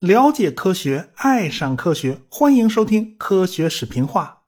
[0.00, 4.44] 了解科学，爱上科学，欢迎收听《科学视频话》。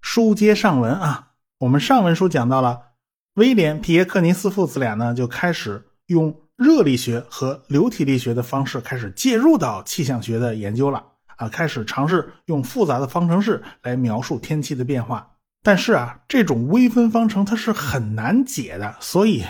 [0.00, 2.92] 书接上文啊，我们上文书讲到了
[3.34, 11.04] 威廉·皮耶克尼斯父子俩呢，就开始用热力学和流体力学的方式开始介入到气象学的研究了
[11.36, 15.28] 啊，开始尝试用复杂的方程式来描述天气的变化。
[15.62, 19.44] 但是啊，这种微分方程它是很难解的，所以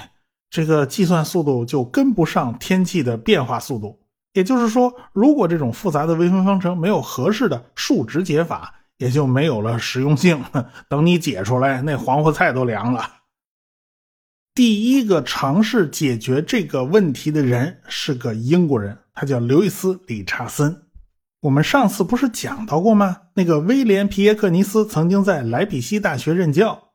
[0.51, 3.99] 这个计算速度就跟不上天气的变化速度。
[4.35, 10.43] 也就是说，如果这种复杂的微分方程没有合适的数值解法，也就没有了实用性。
[10.89, 13.17] 等你解出来，那黄花菜都凉了。
[14.55, 20.82] 第一个尝试解决这个问题的人是个英国人，他叫刘易斯·理查森。
[21.43, 23.17] 我们上次不是讲到过吗？
[23.35, 26.91] 那个威廉·皮耶克尼斯曾经在莱比锡大学任教，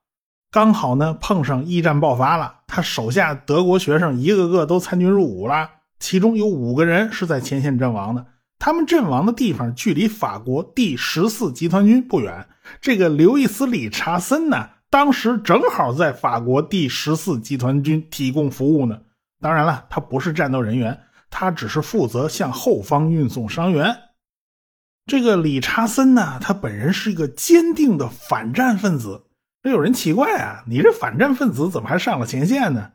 [0.50, 5.70] 刚好呢碰上一战爆发了，他手下德国学生一个个都参军入伍了。
[6.00, 8.26] 其中有五个人是在前线阵亡的，
[8.58, 12.48] 他们阵亡的地方距离法国第十四集团军不远。
[12.80, 18.98] 这个刘易斯·理查森呢，当时正好在法国第十四集团军提供服务呢。
[19.42, 20.98] 当然了，他不是战斗人员，
[21.30, 23.94] 他只是负责向后方运送伤员。
[25.08, 29.24] 这个理查森呢，他本人是一个坚定的反战分子。
[29.64, 32.92] 这有人奇怪啊，你这反战分子怎么还上了前线呢？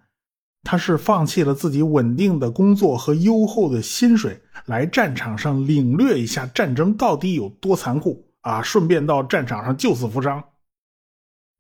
[0.62, 8.60] 他是放弃了自己稳定的工作和优厚的薪水，来战场上领略一下战争到底有多残酷啊！
[8.60, 10.44] 顺便到战场上救死扶伤。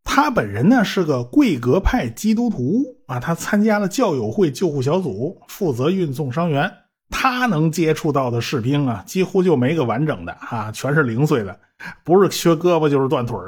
[0.04, 6.70] 他本人呢是个贵格派基督徒啊，他参加了教友会救护小组，负责运送伤员。
[7.12, 11.60] 他能接触到的士兵啊，几乎就没个完整的啊，全是零碎的，
[12.02, 13.38] 不是缺胳膊就是断腿。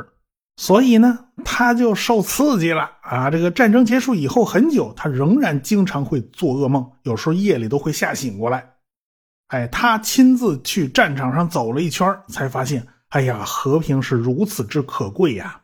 [0.57, 3.29] 所以呢，他就受刺激了啊！
[3.29, 8.65] 这个战争结束以后很久，他仍然经常会做噩梦，有时候夜里都会吓醒过来。
[9.49, 15.61] 哎，他亲自去战场上走了一圈，才发现，哎呀，和平是如此之可贵呀！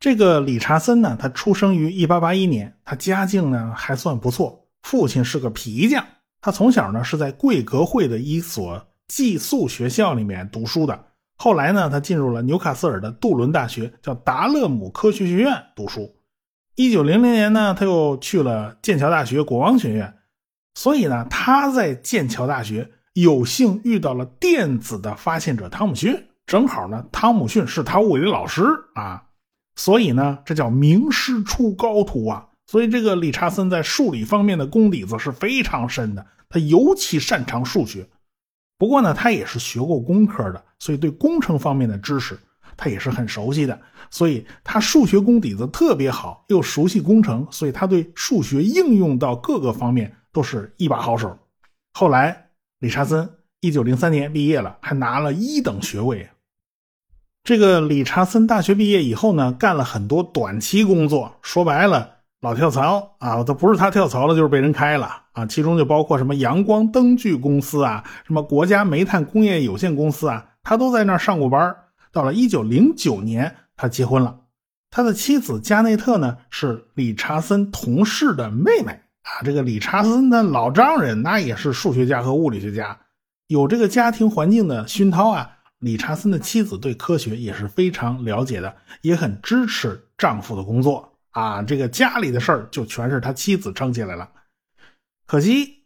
[0.00, 6.04] 这个理查森呢，他出生于1881年，他家境呢还算不错，父亲是个皮匠，
[6.44, 11.06] 他从小呢是在贵格会的一所寄宿学校里面读书的。
[11.38, 16.14] 后来呢，他进入了纽卡斯尔的杜伦大学，叫达勒姆科学学院读书。
[16.74, 20.18] 一九零零年呢，他又去了剑桥大学国王学院。
[20.74, 28.62] 所以呢，他在剑桥大学有幸遇到了电子的发现者汤姆逊，正好呢，汤姆逊是他物理老师
[28.94, 29.24] 啊。
[29.76, 32.48] 所以呢，这叫名师出高徒啊。
[32.66, 38.08] 所以这个理查森在数理方面的功底子是非常深的，他尤其擅长数学。
[38.78, 42.38] 不过呢，他也是学过工科的，所以对工程方面的知识
[42.76, 43.80] 他也是很熟悉的。
[44.10, 51.38] 所以他数学功底子特别好，又熟悉工程，所以他对数学应用到各个方面都是一把好手。
[51.92, 53.28] 后来，理查森
[53.60, 56.28] 一九零三年毕业了，还拿了一等学位。
[57.42, 62.13] 这个理查森大学毕业以后呢，干了很多短期工作，说白了。
[62.44, 65.46] 老跳槽啊，都不是他跳槽了，就是被人开了啊。
[65.46, 71.74] 其中就包括什么阳光灯具公司啊，什么国家煤炭工业有限公司啊，他都在那儿上过班。
[72.12, 74.40] 到了一九零九年，他结婚了。
[74.90, 79.40] 他的妻子加内特呢，是理查森同事的妹妹啊。
[79.42, 82.98] 这个理查森的老丈人那也是数学家和物理学家，
[83.46, 85.50] 有这个家庭环境的熏陶啊。
[85.78, 91.10] 理查森的妻子对科学也是非常了解的，也很支持丈夫的工作。
[91.34, 94.30] 啊，这个家里的事儿就全是他妻子撑起来了。
[95.26, 95.84] 可惜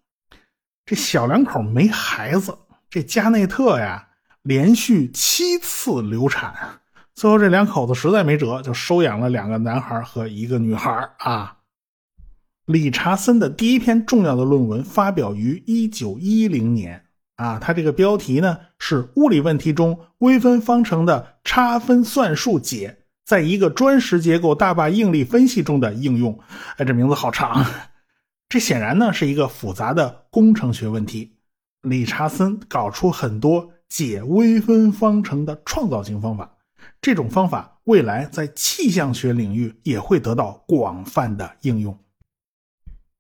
[0.85, 2.57] 这小两口没孩子，
[2.91, 4.09] 这加内特呀
[4.43, 6.81] 连续七次流产，
[7.15, 11.57] 最后这两口子实在没辙，就收养了两个男孩和一个女孩啊。
[12.67, 17.07] 理查森的第一篇重要的论文发表于一九一零年
[17.37, 22.98] 啊，他这个标题呢是物理问题中微分方程的差分算术解。
[23.29, 26.39] 在一个砖石结构大坝应力分析中的应用，
[26.79, 27.63] 哎，这名字好长。
[28.49, 31.37] 这显然呢是一个复杂的工程学问题。
[31.83, 36.57] 理查森搞出很多解微分方程的创造性方法，
[37.03, 41.99] 这种方法未来在气象学领域也会得到广泛的应用。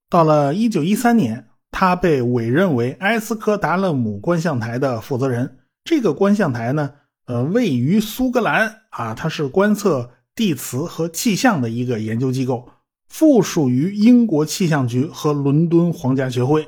[0.08, 5.58] 到了一九一三年，他被委任为埃斯科达勒姆观象台的负责人。
[5.84, 6.94] 这个观象台呢？
[7.28, 12.70] 呃，位于苏格兰啊，它是观测地磁和气象的一个研究机构，
[13.06, 16.66] 附属于英国气象局和伦敦皇家学会。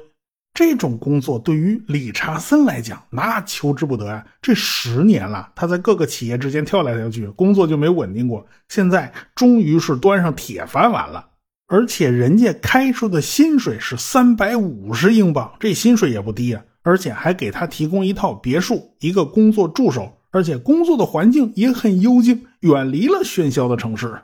[0.52, 4.26] 这种工作对于理查森来讲，那求之不得呀！
[4.42, 8.46] 这十年了，他在各个企业之间跳来跳去，工作就没稳定过。
[8.68, 11.28] 现在终于是端上铁饭碗了，
[11.68, 16.62] 而且人家开出的薪水是三百五十英镑，这薪水也不低啊！
[16.82, 24.22] 而且还给他提供一套别墅，一个工作助手，而且工作的环境也很幽静，远离了喧嚣的城市。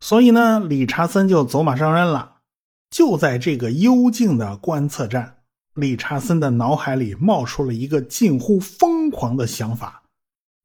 [0.00, 2.32] 所以呢，理查森就走马上任了。
[2.90, 5.38] 就在这个幽静的观测站，
[5.74, 10.02] 理查森的脑海里冒出了一个近乎疯狂的想法。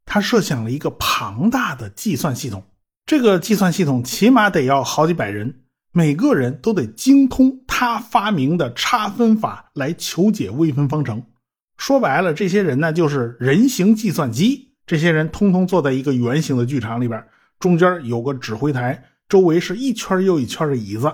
[0.06, 2.64] 他设想了一个庞大的计算系统，
[3.06, 11.24] 这个计算系统起码得要好几百人，每个人都得精通他发明的差分法来求解微分方程。
[11.80, 14.74] 说白了，这些人呢就是人形计算机。
[14.86, 17.24] 这些人通通坐在一个圆形的剧场里边，
[17.58, 21.10] 中间有个指挥台，周围是一圈又一圈的椅子。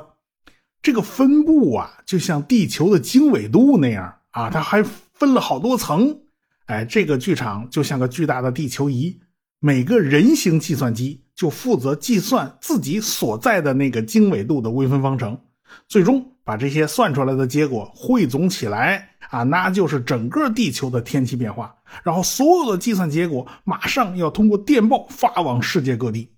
[0.81, 4.81] 这个分布啊，就像地球的经纬度那样啊，它还
[5.13, 6.21] 分了好多层。
[6.65, 9.19] 哎，这个剧场就像个巨大的地球仪，
[9.59, 15.39] 每个人形计算机就负责计算自己所在的那个经纬度的微分方程，
[15.87, 21.75] 最终把这些算出来的结果汇总起来啊，那就是整个地球的天气变化。
[22.03, 26.31] 然后所有的计算结果马上要通过电报发往世界各地。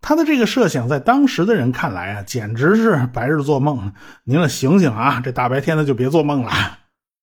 [0.00, 3.92] 他的这个设想在当时的人看来啊，简直是白日做梦。
[4.24, 6.50] 您了醒醒啊，这大白天的就别做梦了。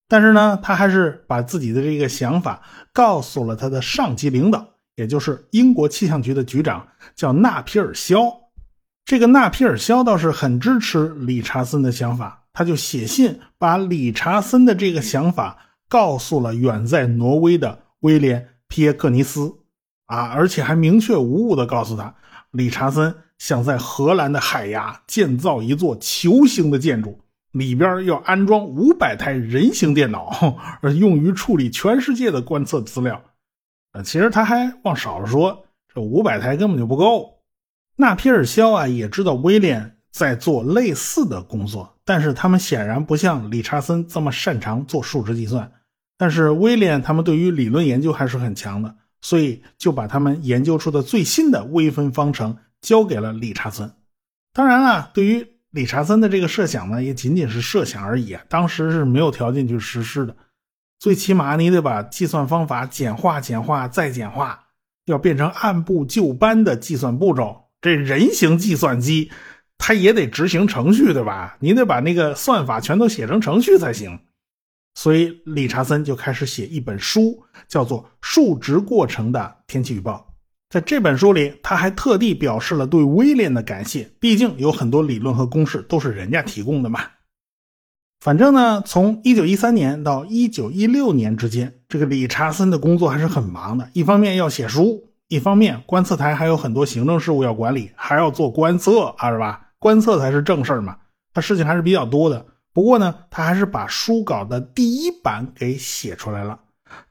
[0.08, 2.62] 但是呢，他还是把自己的这个想法
[2.94, 8.39] 告诉了他的上级领导，也就是英国气象局的局长，叫纳皮尔肖。
[9.10, 15.58] 这个纳皮尔肖倒是很支持理查森的想法，他就写信把理查森的这个想法
[15.88, 19.52] 告诉了远在挪威的威廉皮耶克尼斯
[20.06, 22.14] 啊，而且还明确无误的告诉他。
[22.52, 27.20] 理查森想在荷兰的海牙建造一座球形的建筑，
[27.54, 33.20] 里边要安装五百台人形电脑，用于处理全世界的观测资料。
[33.94, 37.39] 呃，其实他还往少了说，这五百台根本就不够。
[38.00, 45.70] 纳皮尔肖啊，也知道威廉在做类似的工作，但是他们显然不像理查森这么擅长做数值计算。
[46.18, 48.96] 但是威廉他们对于理论研究还是很强的。
[49.22, 53.92] 所以就把他们研究出的最新的微分方程交给了理查森。
[54.54, 60.34] 当然了，对于理查森的这个设想呢，也仅仅是设想而已啊，当时是没有条件去实施的。
[61.00, 64.68] 最起码你得把计算方法简化、简化再简化，
[65.04, 67.66] 要变成按部就班的计算步骤。
[67.82, 69.32] 这人形计算机
[69.78, 71.58] 它也得执行程序，对吧？
[71.60, 74.20] 你得把那个算法全都写成程序才行。
[74.96, 80.28] 所以，理查森就开始写一本书，叫做《数值过程的天气预报》。
[80.70, 87.00] 在这本书里，他还特地表示了对威廉的感谢，毕竟有很多理论和公式都是人家提供的嘛。
[88.20, 93.90] 反正呢，从1913年到1916年之间，这个理查森的工作还是很忙的。
[93.94, 99.68] 一方面要写书，一方面观测台还有很多行政事务要管理，还要做观测啊，是吧？
[99.78, 100.98] 观测才是正事嘛。
[101.34, 102.46] 他事情还是比较多的。
[102.74, 106.60] 不过呢，他还是把书稿的第一版给写出来了。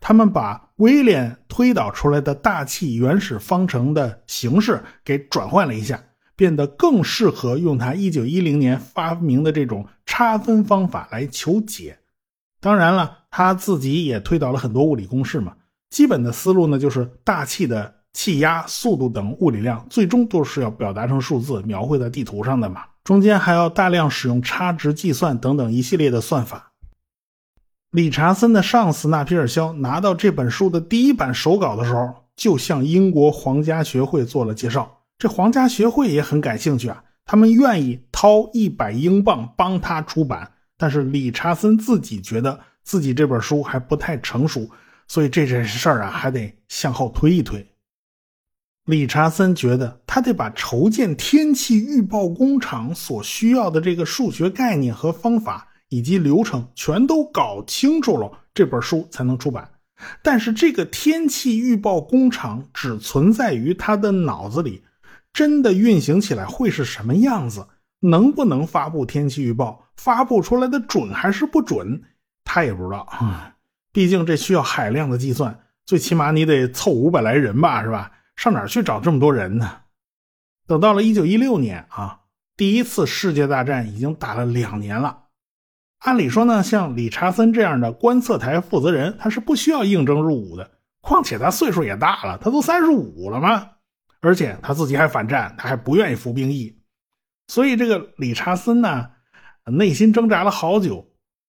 [0.00, 6.03] 他们把威廉推导出来的大气原始方程的形式给转换了一下，
[6.35, 11.97] 变得更适合用他1910年发明的这种差分方法来求解。
[12.61, 15.55] 当然了，他自己也推导了很多物理公式嘛。
[15.91, 22.82] 基本的思路呢，就是大气的气压、速度等物理量，最终都是要表达成数字，描绘在地图上的嘛。
[23.05, 26.72] 中间还要大量使用差值计算等等一系列的算法。
[27.93, 34.98] 理查森的上司纳皮尔肖拿到这本书的第一版手稿的时候，就向英国皇家学会做了介绍。
[35.17, 40.51] 这皇家学会也很感兴趣啊，他们愿意掏一百英镑帮他出版。
[40.77, 44.69] 但是理查森自己觉得自己这本书还不太成熟，
[45.06, 47.65] 所以这件事儿啊还得向后推一推。
[48.88, 59.70] 理查森觉得他得把筹建天气预报工厂所需要的这个数学概念和方法以及流程全都搞清楚了，这本书才能出版。
[60.22, 64.82] 但是这个天气预报工厂只存在于他的脑子里，
[65.34, 67.68] 真的运行起来会是什么样子？
[68.00, 69.84] 能不能发布天气预报？
[69.96, 72.00] 发布出来的准还是不准？
[72.42, 73.54] 他也不知道啊。
[73.92, 78.12] 毕竟这需要海量的计算，最起码你得凑五百来人吧，是吧？
[78.38, 79.80] 上哪儿去找这么多人呢？
[80.68, 82.20] 等到了一九一六年啊，
[82.56, 85.24] 第一次世界大战已经打了两年了。
[85.98, 90.70] 按理说呢，像理查森这样的观测台负责人，他是不需要应征入伍的。
[91.00, 93.70] 况且他岁数也大了，他都三十五了嘛。
[94.20, 96.80] 而且他自己还反战，他还不愿意服兵役。
[97.48, 99.10] 所以这个理查森呢，
[99.64, 101.04] 内心挣扎了好久，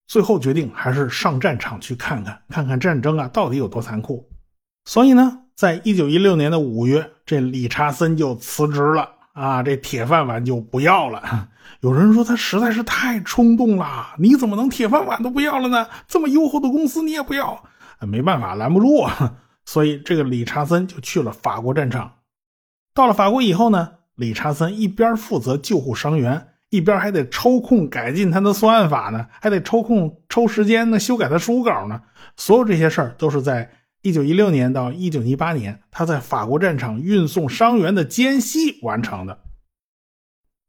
[0.07, 4.27] 最后决定还是上战场去看看，看看战争啊到底有多残酷。
[4.85, 5.38] 所以呢。
[5.59, 11.49] 在一九一六年的五月，这理查森就辞职了啊，这铁饭碗就不要了。
[11.81, 15.85] 有人说他实在是太冲动了，你怎么能铁饭碗都不要了呢？
[16.07, 17.61] 这么优厚的公司你也不要？
[18.07, 19.35] 没办法，拦不住啊。
[19.65, 22.09] 所以这个理查森就去了法国战场。
[22.93, 32.01] 到了法国以后呢，理查森一边负责救护伤员，一边还得抽空改进他的算案法呢，还得抽空抽时间呢修改他书稿呢。
[32.37, 33.69] 所有这些事儿都是在
[34.03, 39.39] 1916年到1918年他在法国战场运送伤员的间隙完成的。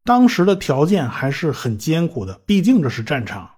[0.05, 3.49] 当时的条件还是很艰苦的，毕竟这是战场。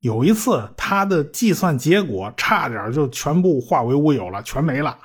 [0.00, 4.98] 有一次，他的计算结果差点就全部化为乌有了，全没了。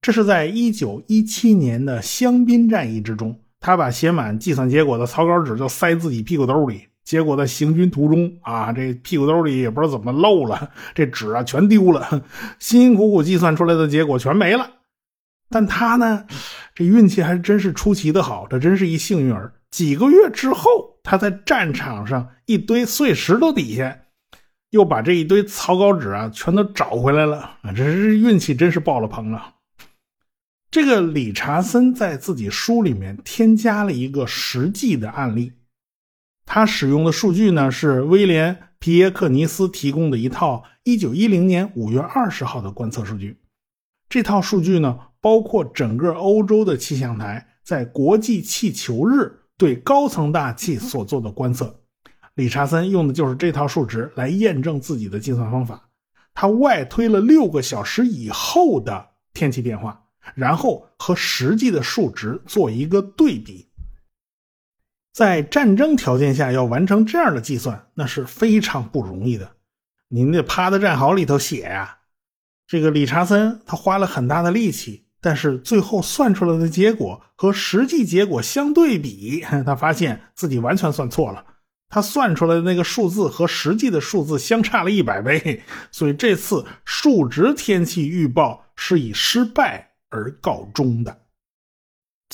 [0.00, 12.24] 这是在1917年的香槟战役之中，他把写满计算结果的草稿纸就塞自己屁股兜里，结果在行军途中啊，这屁股兜里也不知道怎么漏了，这纸啊全丢了，
[12.58, 14.70] 辛辛苦苦计算出来的结果全没了。
[15.50, 16.26] 但他呢，
[16.74, 19.52] 这运气还真是出奇的好，这真是一幸运儿。
[19.70, 23.98] 几个月之后，他在战场上一堆碎石头底下，
[24.70, 27.72] 又把这一堆草稿纸啊全都找回来了啊！
[27.76, 29.54] 这是运气，真是爆了棚了。
[30.70, 35.52] 这个理查森在自己书里面添加了一个实际的案例，
[36.46, 43.38] 他使用的数据呢是威廉皮耶克尼斯提供的一套1910年5月20号的观测数据。
[44.08, 49.40] 这套数据呢包括整个欧洲的气象台在国际气球日。
[49.56, 51.78] 对高层大气所做的观测，
[52.34, 55.90] 理查森用的就是这套数值来验证自己的计算方法。
[56.34, 63.68] 他外推了六个小时以后的天气变化，然后和实际的数值做一个对比。
[65.14, 69.52] 在战争条件下要完成这样的计算，那是非常不容易的。
[70.08, 71.98] 您得趴在战壕里头写呀。
[72.66, 75.02] 这个理查森他花了很大的力气。
[75.20, 81.42] 但是最后算出来的结果和实际结果相对比，他发现自己完全算错了。
[81.88, 91.23] 他算出来的那个数字和实际的数字相差了一百倍，所以这次数值天气预报是以失败而告终的。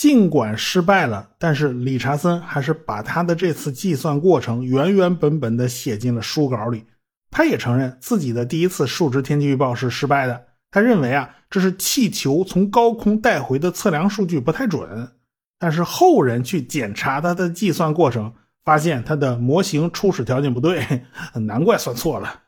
[0.00, 6.86] 尽管失败了，但是理查森还是把他的这次计算过程原原本本的写进了书稿里。
[7.30, 10.46] 他也承认自己的第一次数值天气预报是失败的。
[10.70, 15.10] 他认为啊，这是气球从高空带回的测量数据不太准，
[15.58, 18.32] 但是后人去检查他的计算过程，
[18.64, 21.02] 发现他的模型初始条件不对，
[21.46, 22.44] 难怪算错了。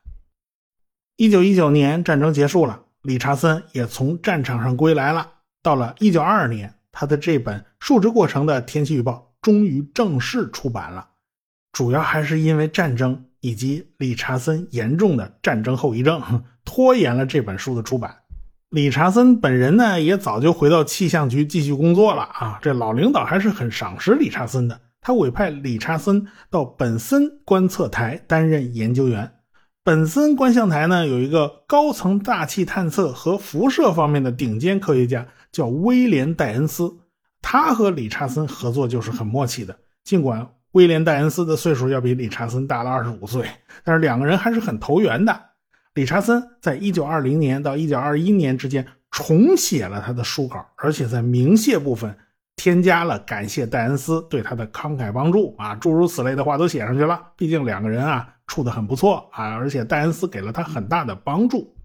[1.18, 5.32] 一九一九年战争结束了，理查森也从战场上归来了。
[5.62, 11.08] 到了一九二二年，他的这本数值过程的天气预报终于正式出版了，
[11.72, 13.24] 主要还是因为战争。
[13.44, 18.18] 以及理查森严重的战争后遗症拖延了这本书的出版。
[18.70, 22.60] 理查森本人呢，也早就回到气象局继续工作了啊。
[22.62, 29.32] 这老领导还是很赏识理查森的，他委派理查森到本森观测台担任研究员。
[29.82, 36.92] 本森观象台呢，有一个高层大气探测和辐射方面的顶尖科学家，叫威廉戴恩斯。
[37.40, 40.48] 他和理查森合作就是很默契的，尽管。
[40.72, 43.46] 威廉·戴恩斯的岁数要比理查森大了二十五岁，
[43.84, 45.38] 但是两个人还是很投缘的。
[45.92, 52.16] 理查森在一九二零年到一九二一年之间重写了他的书稿，而且在鸣谢部分
[52.56, 57.20] 添加了感谢戴恩斯对他的慷慨帮助啊，诸如此类的话都写上去了。
[57.36, 61.76] 毕竟两个人啊处的很不错啊，而且戴恩斯给了他很大的帮助。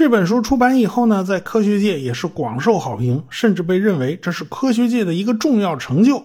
[0.00, 6.24] 这本书出版以后呢，在科学界也是广受好评，甚至被认为这是科学界的一个重要成就。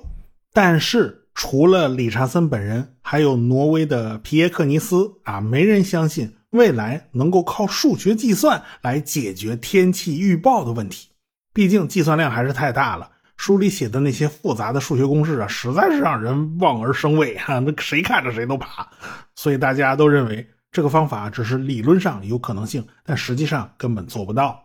[0.54, 1.24] 但是。
[1.34, 11.10] 除了理查森本人，还有挪威的皮耶克尼斯啊，没人相信未来能够靠数学计算来解决天气预报的问题。
[11.54, 18.88] 毕竟计算量还是太大了，书里写的那些复杂的数学公式啊，实在是让人望而生畏啊，那谁看着谁都怕。
[19.36, 24.62] 所以大家都认为这个方法只是理论上有可能性，但实际上根本做不到。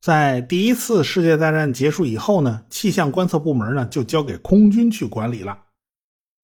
[0.00, 5.56] 在第一次世界大战结束以后呢，气象观测部门呢就交给空军去管理了。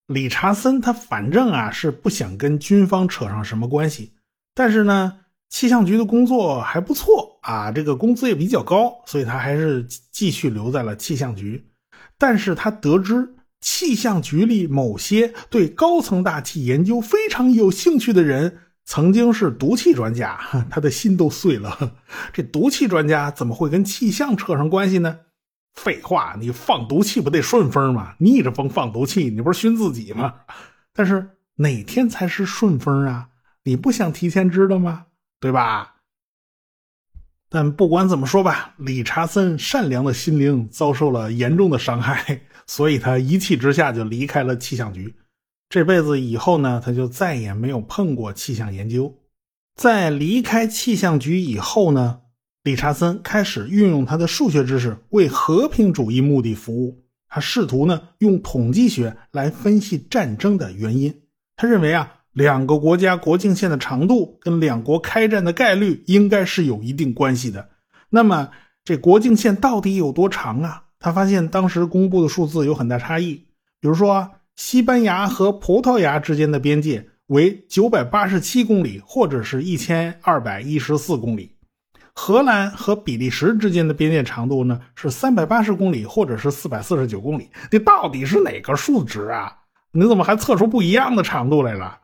[0.07, 4.13] 理查森他反正啊是不想跟军方扯上什么关系，
[4.55, 11.69] 但是呢，气象局的工作还不错啊，这个工资也比较高，所以他还是继续留在了气象局。
[12.17, 18.59] 但是他得知气象局里某些对高层大气研究非常有兴趣的人。
[18.87, 21.95] 曾经是毒气专家， 他的心都碎了。
[22.33, 25.21] 这毒气专家怎么会跟气象扯上关系呢？
[25.75, 28.17] 废话，你放毒气不得顺风吗？
[28.19, 30.35] 逆着风放毒气，你不是熏自己吗？
[30.93, 33.29] 但是哪天才是顺风啊？
[33.63, 35.07] 你不想提前知道吗？
[35.39, 35.95] 对吧？
[37.49, 45.13] 但不管怎么说吧，理查森善良的心灵遭受了严重的伤害，所以他一气之下就离开了气象局。
[45.69, 49.13] 这辈子以后呢，他就再也没有碰过气象研究。
[49.75, 52.21] 在离开气象局以后呢，
[52.63, 57.03] 理查森开始运用他的数学知识为和平主义目的服务。
[57.27, 61.23] 他试图呢用统计学来分析战争的原因。
[61.57, 67.71] 他认为啊，两个国家国境线的长度跟两国开战的概率应该是有一定关系的。
[68.11, 68.51] 那么
[68.85, 70.85] 这国境线到底有多长啊？
[71.01, 73.47] 他发现当时公布的数字有很大差异。
[73.81, 81.57] 比如说，西班牙和葡萄牙之间的边界为九百八十七公里，或者是一千二百一十四公里。
[82.13, 87.49] 荷兰和比利时之间的边界长度呢是三百八十公里，或者是四百四十九公里。
[87.71, 89.57] 这到底是哪个数值啊？
[89.93, 91.99] 你怎么还测出不一样的长度来了？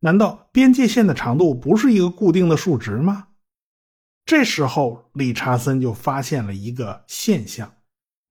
[0.00, 3.28] 难道边界线的长度不是一个固定的数值吗？
[4.26, 7.72] 这时候，理查森就发现了一个现象：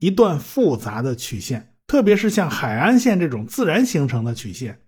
[0.02, 4.82] 一段复杂的曲线，特别是像海岸线这种自然形成的曲线，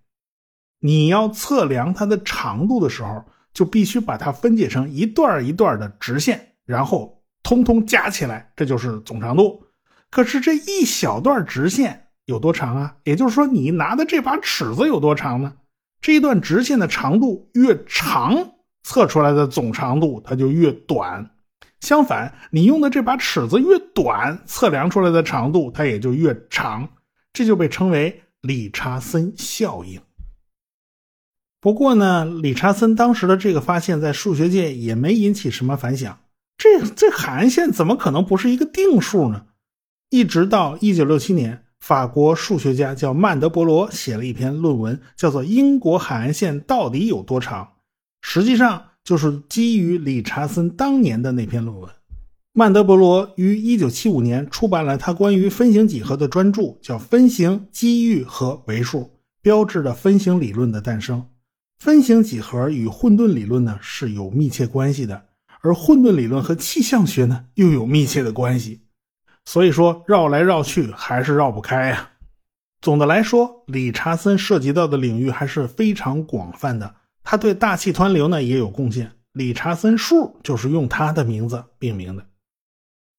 [0.80, 3.24] 你要测量它的长度的时候。
[3.54, 9.64] 就必须把它分解成一段一段的直线，然后通通加起来，这就是总长度。
[10.10, 12.98] 可是这一小段直线有多长啊？
[13.04, 15.54] 也就是说，你拿的这把尺子有多长呢？
[16.02, 21.33] 这一段直线的长度越长，测出来的总长度它就越短。
[21.80, 26.88] 相反，你用的这把尺子越短，测量出来的长度它也就越长。
[27.34, 30.00] 这就被称为理查森效应。
[31.60, 36.20] 不过呢，理查森当时的这个发现，在数学界也没引起什么反响。
[36.58, 39.46] 这这海岸线怎么可能不是一个定数呢？
[40.10, 47.66] 一直到一九六七年，法国数学家叫曼德伯罗写了一篇论文，叫做《英国海岸线到底有多长》，
[48.22, 51.90] 实际上就是基于理查森当年的那篇论文。
[52.54, 59.00] 曼德伯罗于一九七五年出版了他关于分形几何的专著，叫《分形、机遇和维数》，
[59.42, 61.28] 标志着分形理论的诞生。
[61.80, 65.26] 分形几何与混沌理论呢是有密切关系的，
[65.62, 68.82] 而混沌理论和气象学呢又有密切的关系，
[69.46, 72.12] 所以说绕来绕去还是绕不开呀。
[72.82, 79.12] 总的来说，理查森涉及到的领域还是非常广泛的，他对大气湍流呢也有贡献。
[79.32, 82.24] 理查森数就是用他的名字命名的。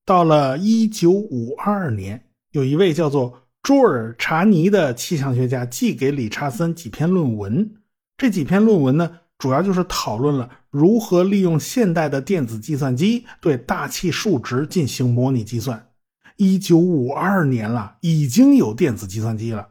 [0.07, 7.75] 到了一九五二年，有一位叫做朱尔查尼的气象学家寄给理查森几篇论文。
[8.17, 15.89] 这几篇论文呢，主要就是讨论了如何利用现代的电子计算机对大气数值进行模拟计算。
[16.37, 19.69] 一九五二年了，已经有电子计算机了。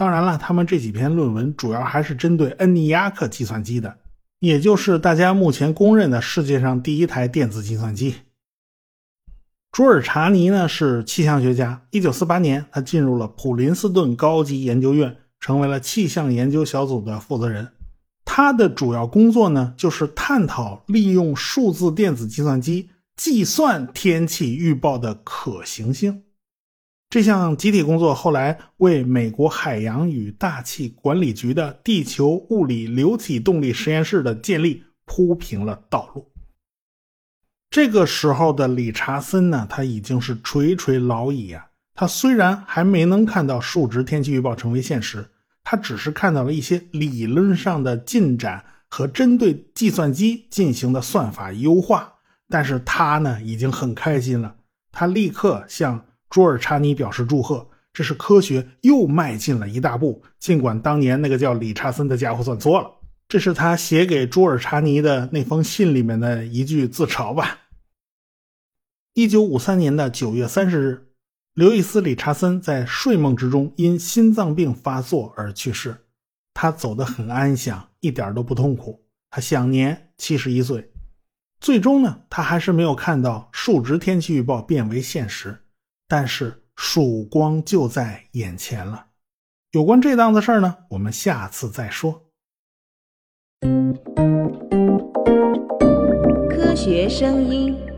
[0.00, 3.98] 当然了，他们这几篇论文主要还是针对恩尼亚克计算机的，
[4.38, 8.14] 也就是大家目前公认的世界上第一台电子计算机。
[9.70, 17.68] 朱尔查尼呢是气象学家，一九四八年他进入了普林斯顿高级研究院，成为了气象研究小组的负责人。
[18.24, 26.22] 他的主要工作呢，就是探讨利用数字电子计算机计算天气预报的可行性。
[27.10, 36.30] 这项集体工作后来为美国海洋与大气管理局的地球物理流体动力实验室的建立铺平了道路。
[37.68, 41.66] 这个时候的理查森呢，他已经是垂垂老矣啊。
[41.94, 45.28] 他虽然还没能看到数值天气预报成为现实。
[45.64, 52.14] 他只是看到了一些理论上的进展和针对计算机进行的算法优化，
[52.48, 54.54] 但是他呢已经很开心了。
[54.92, 60.22] 他立刻向朱尔查尼表示祝贺，这是科学又迈进了一大步。
[60.38, 62.90] 尽管当年那个叫理查森的家伙算错了，
[63.28, 67.58] 这是他写给朱尔查尼的那封信里面的一句自嘲吧。
[69.12, 71.06] 一九五三年的九月三十日。
[71.52, 76.06] 刘易斯·理查森在睡梦之中因心脏病发作而去世，
[76.54, 79.04] 他走得很安详，一点都不痛苦。
[79.30, 80.92] 他享年七十一岁。
[81.60, 85.58] 最终呢，他还是没有看到数值天气预报变为现实，
[86.10, 89.06] 但是曙光就在眼前了。
[89.70, 92.26] 有关这档子事儿呢，我们下次再说。
[96.50, 97.89] 科学声音。